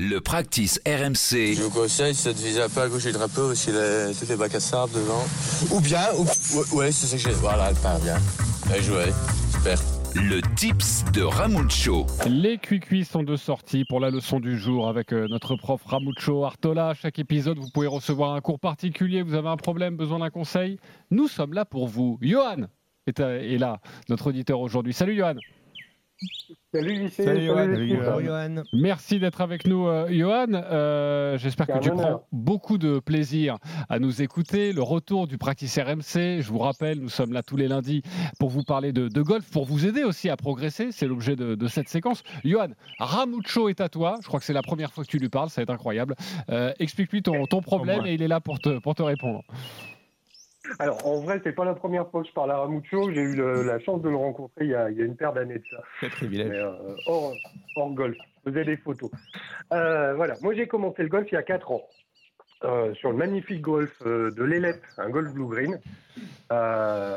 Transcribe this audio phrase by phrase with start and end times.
[0.00, 1.54] Le practice RMC.
[1.56, 4.36] Je vous conseille, ça te vise peu à gauche du drapeau, aussi les, toutes les
[4.36, 5.24] bacs à sable devant.
[5.72, 7.36] Ou bien, ou, ouais, ouais, c'est ça que j'ai.
[7.40, 8.16] Voilà, elle part bien.
[8.68, 9.06] Bien joué.
[9.52, 9.76] Super.
[10.14, 12.06] Le tips de Ramucho.
[12.28, 16.44] Les cuicuis sont de sortie pour la leçon du jour avec euh, notre prof Ramucho
[16.44, 16.94] Artola.
[16.94, 19.22] Chaque épisode, vous pouvez recevoir un cours particulier.
[19.22, 20.78] Vous avez un problème, besoin d'un conseil?
[21.10, 22.18] Nous sommes là pour vous.
[22.22, 22.68] Johan
[23.08, 24.92] est, euh, est là, notre auditeur aujourd'hui.
[24.92, 25.34] Salut Johan.
[26.74, 27.24] Salut lycée.
[27.24, 28.62] Salut, Johan.
[28.72, 30.46] Merci d'être avec nous, euh, Johan.
[30.52, 32.08] Euh, J'espère que tu honneur.
[32.08, 33.56] prends beaucoup de plaisir
[33.88, 34.72] à nous écouter.
[34.72, 38.02] Le retour du Practice RMC, je vous rappelle, nous sommes là tous les lundis
[38.38, 40.90] pour vous parler de, de golf, pour vous aider aussi à progresser.
[40.92, 42.22] C'est l'objet de, de cette séquence.
[42.44, 44.16] Johan, Ramucho est à toi.
[44.22, 45.50] Je crois que c'est la première fois que tu lui parles.
[45.50, 46.14] Ça va être incroyable.
[46.50, 49.42] Euh, Explique-lui ton, ton problème et il est là pour te, pour te répondre.
[50.78, 53.10] Alors, en vrai, c'est pas la première fois que je parle à Ramucho.
[53.10, 55.16] J'ai eu le- la chance de le rencontrer il y a, il y a une
[55.16, 55.82] paire d'années de ça.
[56.00, 56.48] Quel privilège.
[56.48, 56.72] Mais, euh,
[57.06, 57.34] hors,
[57.76, 58.16] hors golf.
[58.44, 59.10] Je faisais des photos.
[59.72, 60.36] Euh, voilà.
[60.40, 61.88] Moi, j'ai commencé le golf il y a 4 ans.
[62.64, 65.78] euh, sur le magnifique golf euh, de l'Élette, un golf blue green.
[66.50, 67.16] Euh,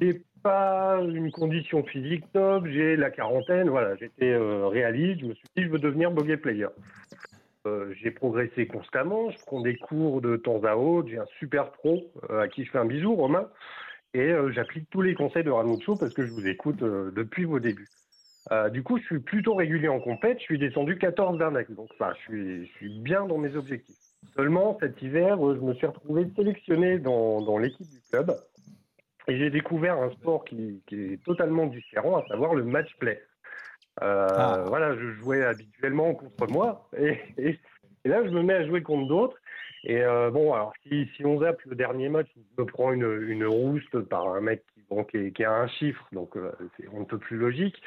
[0.00, 2.66] c'est pas une condition physique top.
[2.66, 3.68] J'ai la quarantaine.
[3.68, 3.94] Voilà.
[3.94, 5.20] J'étais euh, réaliste.
[5.20, 6.66] Je me suis dit, je veux devenir bogey player.
[7.66, 11.70] Euh, j'ai progressé constamment, je prends des cours de temps à autre, j'ai un super
[11.70, 13.48] pro euh, à qui je fais un bisou, Romain,
[14.14, 17.60] et euh, j'applique tous les conseils de Ramucho parce que je vous écoute depuis vos
[17.60, 17.88] débuts.
[18.72, 21.88] Du coup, je suis plutôt régulier en compète, je suis descendu 14 d'index, donc
[22.28, 23.96] je suis, bien dans mes objectifs.
[24.34, 28.36] Seulement, cet hiver, je me suis retrouvé sélectionné dans, l'équipe du club
[29.28, 33.22] et j'ai découvert un sport qui, est totalement différent, à savoir le match play.
[33.22, 33.31] Euh,
[34.00, 34.64] Ah.
[34.66, 37.58] Voilà, je jouais habituellement contre moi et,
[38.04, 39.36] là, je me mets à jouer contre d'autres.
[39.84, 43.44] Et euh, bon, alors si, on zappe le dernier match, je me prends une, une
[43.44, 47.18] rouste par un mec qui, bon, qui, a un chiffre, donc euh, c'est un peu
[47.18, 47.82] plus logique.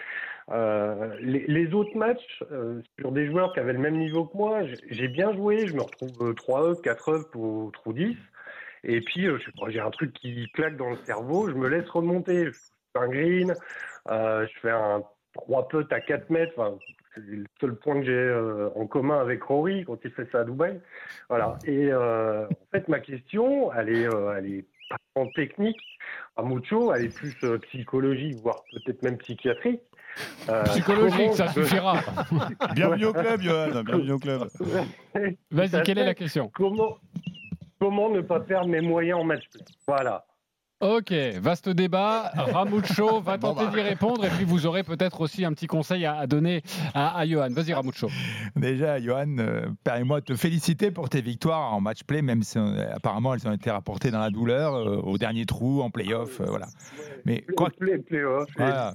[0.52, 4.62] Euh, les, autres matchs euh, sur des joueurs qui avaient le même niveau que moi,
[4.90, 8.18] j'ai- bien joué, je me retrouve euh, 3 up, 4 up ou trou 10.
[8.84, 12.46] Et puis, euh, j'ai un truc qui claque dans le cerveau, je me laisse remonter.
[12.46, 13.56] Je fais un green,
[14.10, 15.02] euh, je fais un
[15.36, 16.54] 3 putt à 4 mètres.
[16.58, 16.78] Enfin,
[17.14, 20.42] c'est le seul point que j'ai euh, en commun avec Rory quand il fait ça
[20.42, 20.80] à Dubaï.
[21.30, 21.58] Voilà.
[21.66, 25.80] Et euh, en fait, ma question, elle est, euh, elle est pas en technique,
[26.36, 29.82] à Mucho, elle est plus euh, psychologique, voire peut-être même psychiatrique.
[30.50, 32.00] Euh, Psychologique, ça suffira.
[32.74, 33.84] Bienvenue au club, Johan.
[33.84, 34.48] Bienvenue au club.
[35.52, 36.50] Vas-y, quelle est la question?
[36.54, 36.98] Comment,
[37.80, 39.64] comment ne pas perdre mes moyens en match play?
[39.88, 40.26] Voilà.
[40.82, 42.32] Ok, vaste débat.
[42.36, 46.18] Ramucho va tenter d'y répondre et puis vous aurez peut-être aussi un petit conseil à,
[46.18, 46.64] à donner
[46.94, 47.48] à, à Johan.
[47.52, 48.10] Vas-y, Ramucho.
[48.58, 52.58] Déjà, Johan, euh, permets-moi de te féliciter pour tes victoires en match play, même si
[52.60, 56.42] euh, apparemment elles ont été rapportées dans la douleur, euh, au dernier trou, en play-off.
[56.42, 56.68] euh, voilà.
[57.24, 57.70] Mais quoi
[58.58, 58.94] Voilà.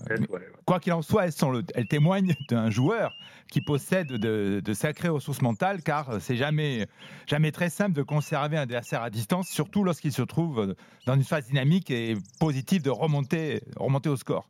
[0.83, 3.15] qu'il en soit, elles, sont le- elles témoignent d'un joueur
[3.51, 6.87] qui possède de, de sacrées ressources mentales, car c'est jamais,
[7.27, 10.77] jamais très simple de conserver un adversaire à distance, surtout lorsqu'il se trouve
[11.07, 14.49] dans une phase dynamique et positive de remonter, remonter au score.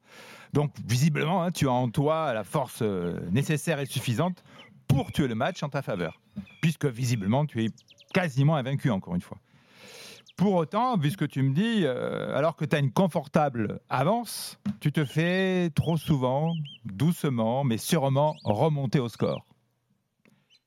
[0.53, 4.42] Donc, visiblement, hein, tu as en toi la force euh, nécessaire et suffisante
[4.88, 6.20] pour tuer le match en ta faveur,
[6.60, 7.69] puisque visiblement, tu es
[8.12, 9.38] quasiment invaincu, encore une fois.
[10.36, 13.80] Pour autant, vu ce que tu me dis, euh, alors que tu as une confortable
[13.91, 16.54] avance, tu te fais trop souvent,
[16.86, 19.44] doucement, mais sûrement remonter au score.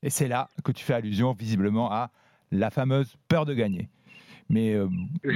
[0.04, 2.12] Et c'est là que tu fais allusion visiblement à
[2.52, 3.90] la fameuse peur de gagner.
[4.50, 4.88] Mais euh,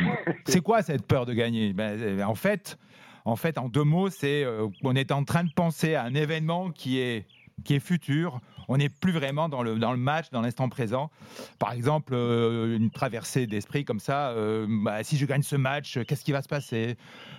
[0.46, 1.74] c'est quoi cette peur de gagner?
[1.74, 2.78] Ben, euh, En fait,
[3.26, 6.14] en fait, en deux mots, c'est euh, qu'on est en train de penser à un
[6.14, 7.26] événement qui est
[7.64, 8.40] qui est futur.
[8.70, 11.10] On n'est plus vraiment dans le, dans le match, dans l'instant présent.
[11.58, 15.98] Par exemple, euh, une traversée d'esprit comme ça, euh, bah, si je gagne ce match,
[16.06, 16.98] qu'est-ce qui va se passer?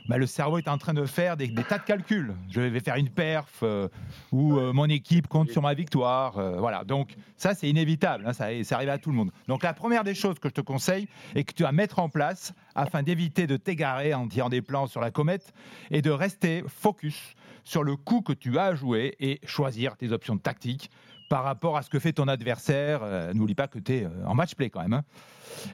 [0.08, 2.34] Bah, Le cerveau est en train de faire des, tas de calculs.
[2.50, 3.88] Je vais faire une perf, euh,
[4.32, 6.32] ou mon équipe compte sur ma victoire.
[6.58, 9.30] voilà, donc ça c'est inévitable, hein, ça, ça arrive à tout le monde.
[9.48, 12.08] Donc la première des choses que je te conseille et que tu vas mettre en
[12.08, 15.52] place afin d'éviter de t'égarer en tirant des plans sur la comète
[15.90, 17.34] et de rester focus
[17.64, 20.90] sur le coup que tu as joué et choisir tes options tactiques
[21.28, 23.00] par rapport à ce que fait ton adversaire.
[23.02, 24.94] Euh, N'oublie pas que tu es en match play quand même.
[24.94, 25.04] hein.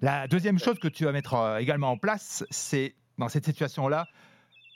[0.02, 4.06] La deuxième chose que tu vas mettre euh, également en place, c'est dans cette situation-là,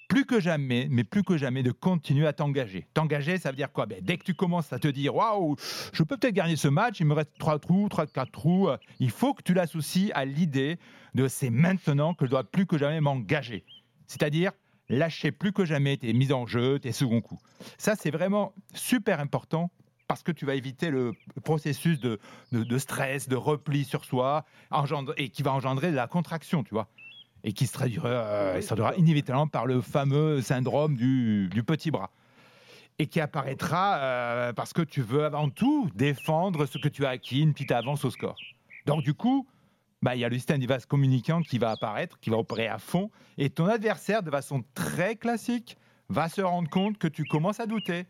[0.08, 2.86] plus que jamais, mais plus que jamais, de continuer à t'engager.
[2.94, 3.86] T'engager, ça veut dire quoi?
[3.86, 5.54] Ben, Dès que tu commences à te dire, waouh,
[5.92, 8.78] je peux peut-être gagner ce match, il me reste trois trous, trois, quatre trous, euh,
[9.00, 10.78] il faut que tu l'associes à l'idée
[11.14, 13.64] de c'est maintenant que je dois plus que jamais m'engager.
[14.06, 14.52] C'est-à-dire
[14.88, 17.42] lâcher plus que jamais tes mises en jeu, tes seconds coups.
[17.76, 19.70] Ça, c'est vraiment super important
[20.06, 21.12] parce que tu vas éviter le
[21.44, 22.18] processus de,
[22.52, 26.64] de, de stress, de repli sur soi, engendre- et qui va engendrer de la contraction,
[26.64, 26.88] tu vois,
[27.44, 31.90] et qui se traduira, euh, se traduira inévitablement par le fameux syndrome du, du petit
[31.90, 32.10] bras.
[32.98, 37.10] et qui apparaîtra euh, parce que tu veux avant tout défendre ce que tu as
[37.10, 38.36] acquis, une petite avance au score.
[38.86, 39.46] Donc du coup,
[40.02, 42.68] bah, il y a le système du vase communicant qui va apparaître, qui va opérer
[42.68, 45.76] à fond, et ton adversaire, de façon très classique,
[46.08, 48.06] va se rendre compte que tu commences à douter.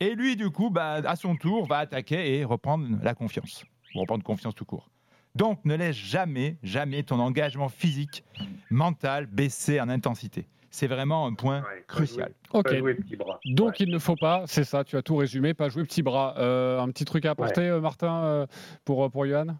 [0.00, 4.00] Et lui, du coup, bah, à son tour, va attaquer et reprendre la confiance, ou
[4.00, 4.88] reprendre confiance tout court.
[5.34, 8.24] Donc ne laisse jamais, jamais ton engagement physique,
[8.70, 10.46] mental baisser en intensité.
[10.70, 12.32] C'est vraiment un point Ouais, pas crucial.
[12.52, 12.64] Ok.
[12.64, 13.38] Pas jouer petit bras.
[13.46, 13.74] Donc Ouais.
[13.80, 16.34] il ne faut pas, c'est ça, tu as tout résumé, pas jouer petit bras.
[16.38, 18.46] Euh, un petit truc à apporter, euh, Martin, euh,
[18.84, 19.56] pour, pour Johan?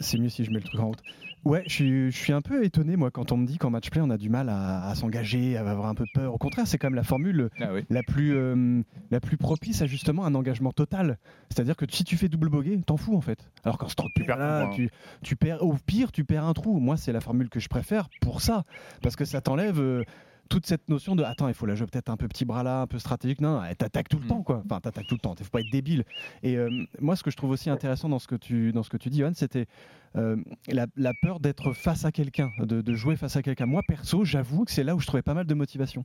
[0.00, 1.02] C'est mieux si je mets le truc en route.
[1.44, 3.90] Ouais, je suis, je suis un peu étonné, moi, quand on me dit qu'en match
[3.90, 6.32] play, on a du mal à, à s'engager, à avoir un peu peur.
[6.32, 7.84] Au contraire, c'est quand même la formule Ah oui.
[7.90, 11.18] la plus, euh, la plus propice à justement un engagement total.
[11.50, 13.50] C'est-à-dire que si tu fais double bogey, t'en fous en fait.
[13.64, 14.24] Alors qu'en stroke Tu
[14.72, 14.90] tu,
[15.22, 16.78] tu perds, au pire, tu perds un trou.
[16.78, 18.62] Moi, c'est la formule que je préfère pour ça.
[19.02, 19.80] Parce que ça t'enlève.
[19.80, 20.04] euh,
[20.48, 22.82] toute cette notion de attends il faut la jouer peut-être un peu petit bras là
[22.82, 24.28] un peu stratégique non, non t'attaques tout le Mm.
[24.28, 26.04] temps quoi enfin t'attaques tout le temps faut pas être débile
[26.42, 26.68] et euh,
[27.00, 29.08] moi ce que je trouve aussi intéressant dans ce que tu dans ce que tu
[29.08, 29.66] dis Johan c'était
[30.14, 30.36] euh,
[30.68, 33.64] la, la peur d'être face à quelqu'un, de, de jouer face à quelqu'un.
[33.64, 36.04] Moi, perso, j'avoue que c'est là où je trouvais pas mal de motivation.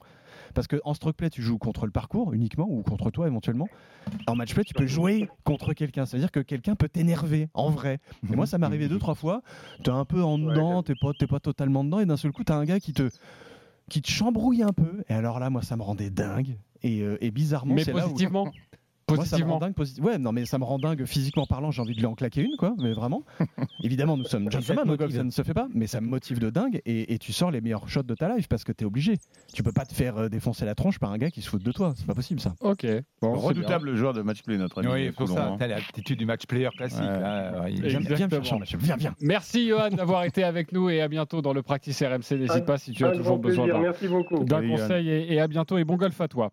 [0.54, 3.68] Parce que en stroke play, tu joues contre le parcours uniquement ou contre toi éventuellement.
[4.26, 6.06] En match play, tu peux jouer contre quelqu'un.
[6.06, 8.00] C'est-à-dire que quelqu'un peut t'énerver en vrai.
[8.32, 9.42] Et moi, ça m'est arrivé deux, trois fois.
[9.84, 12.32] Tu es un peu en dedans, t'es pas, t'es pas totalement dedans, et d'un seul
[12.32, 13.10] coup, tu as un gars qui te
[13.90, 15.04] qui te chambrouille un peu.
[15.10, 16.58] Et alors là, moi, ça me rendait dingue.
[16.84, 18.52] Et, euh, et bizarrement, Mais c'est là où- positivement
[19.16, 19.74] moi, ça me rend dingue.
[20.02, 21.72] Ouais, non, mais ça me rend dingue physiquement parlant.
[21.72, 22.74] J'ai envie de lui en claquer une, quoi.
[22.78, 23.24] Mais vraiment.
[23.84, 25.16] Évidemment, nous sommes gentlemen motive.
[25.16, 25.68] ça ne se fait pas.
[25.74, 26.82] Mais ça me motive de dingue.
[26.86, 29.18] Et, et tu sors les meilleurs shots de ta life parce que t'es obligé.
[29.54, 31.64] Tu peux pas te faire euh, défoncer la tronche par un gars qui se fout
[31.64, 31.94] de toi.
[31.96, 32.56] C'est pas possible, ça.
[32.60, 32.86] Ok.
[33.22, 34.92] Bon, Redoutable joueur de match play, notre ami.
[34.92, 35.56] Oui, pour Coulon, ça, hein.
[35.58, 37.00] t'as l'attitude du match player classique.
[37.00, 37.20] Ouais.
[37.20, 37.72] là, ouais,
[38.98, 39.16] Viens.
[39.22, 42.38] Merci Johan d'avoir été avec nous et à bientôt dans le Practice RMC.
[42.38, 46.20] N'hésite pas si tu as toujours besoin d'un conseil et à bientôt et bon golf
[46.20, 46.52] à toi.